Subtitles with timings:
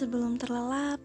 [0.00, 0.96] Sebelum terlelap,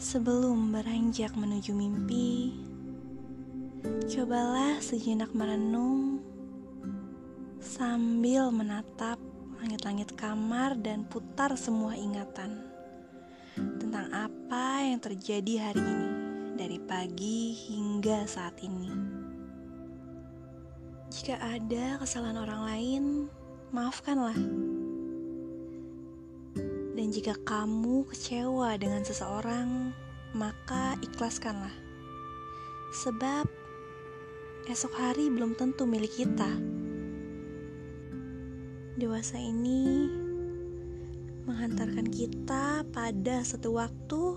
[0.00, 2.56] sebelum beranjak menuju mimpi,
[4.08, 6.24] cobalah sejenak merenung
[7.60, 9.20] sambil menatap
[9.60, 12.64] langit-langit kamar dan putar semua ingatan
[13.76, 16.08] tentang apa yang terjadi hari ini
[16.56, 18.88] dari pagi hingga saat ini.
[21.12, 23.04] Jika ada kesalahan orang lain,
[23.68, 24.75] maafkanlah.
[27.16, 29.88] Jika kamu kecewa dengan seseorang,
[30.36, 31.72] maka ikhlaskanlah.
[32.92, 33.48] Sebab
[34.68, 36.52] esok hari belum tentu milik kita.
[39.00, 40.12] Dewasa ini
[41.48, 44.36] menghantarkan kita pada satu waktu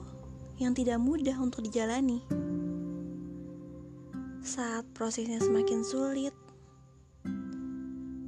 [0.63, 2.23] yang tidak mudah untuk dijalani.
[4.39, 6.35] Saat prosesnya semakin sulit,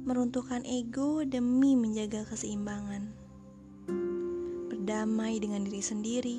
[0.04, 3.21] meruntuhkan ego demi menjaga keseimbangan
[5.02, 6.38] berdamai dengan diri sendiri,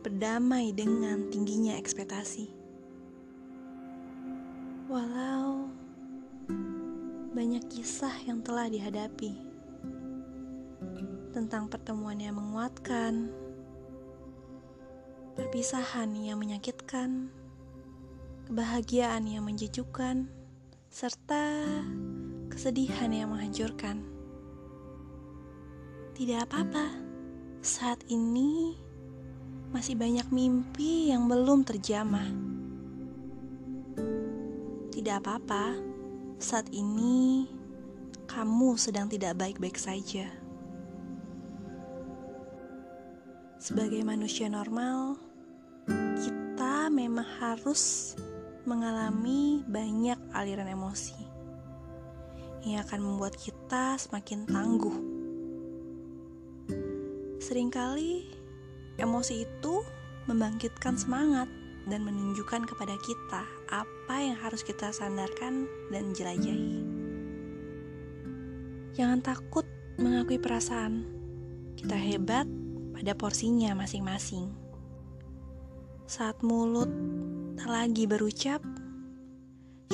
[0.00, 2.48] berdamai dengan tingginya ekspektasi.
[4.88, 5.68] Walau
[7.36, 9.36] banyak kisah yang telah dihadapi
[11.36, 13.28] tentang pertemuan yang menguatkan,
[15.36, 17.28] perpisahan yang menyakitkan,
[18.48, 20.24] kebahagiaan yang menjejukkan,
[20.88, 21.52] serta
[22.48, 24.00] kesedihan yang menghancurkan.
[26.16, 27.05] Tidak apa-apa
[27.66, 28.78] saat ini
[29.74, 32.30] masih banyak mimpi yang belum terjamah.
[34.94, 35.74] Tidak apa-apa,
[36.38, 37.50] saat ini
[38.30, 40.30] kamu sedang tidak baik-baik saja.
[43.58, 45.18] Sebagai manusia normal,
[46.22, 48.14] kita memang harus
[48.62, 51.18] mengalami banyak aliran emosi
[52.62, 55.15] yang akan membuat kita semakin tangguh
[57.46, 58.26] Seringkali
[58.98, 59.86] emosi itu
[60.26, 61.46] membangkitkan semangat
[61.86, 66.82] dan menunjukkan kepada kita apa yang harus kita sandarkan dan jelajahi.
[68.98, 69.62] Jangan takut
[69.94, 71.06] mengakui perasaan.
[71.78, 72.50] Kita hebat
[72.98, 74.50] pada porsinya masing-masing.
[76.10, 76.90] Saat mulut
[77.62, 78.58] tak lagi berucap,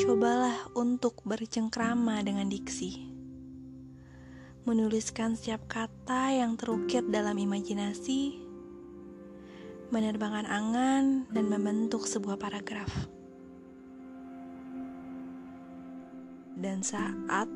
[0.00, 3.11] cobalah untuk bercengkrama dengan diksi
[4.62, 8.38] menuliskan setiap kata yang terukir dalam imajinasi,
[9.90, 12.90] menerbangkan angan, dan membentuk sebuah paragraf.
[16.54, 17.50] Dan saat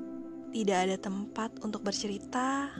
[0.50, 2.74] tidak ada tempat untuk bercerita,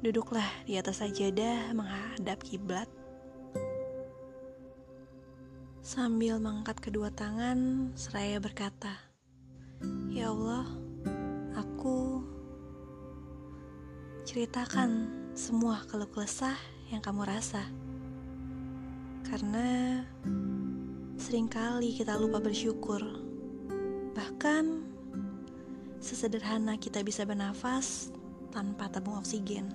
[0.00, 2.86] duduklah di atas sajadah menghadap kiblat.
[5.82, 8.94] Sambil mengangkat kedua tangan, seraya berkata,
[10.14, 10.79] "Ya Allah,
[14.30, 16.54] Ceritakan semua keluh kesah
[16.86, 17.66] yang kamu rasa.
[19.26, 19.98] Karena
[21.18, 23.02] sering kali kita lupa bersyukur.
[24.14, 24.86] Bahkan
[25.98, 28.14] sesederhana kita bisa bernafas
[28.54, 29.66] tanpa tabung oksigen.